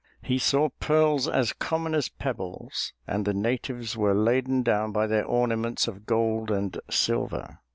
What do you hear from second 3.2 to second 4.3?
the natives were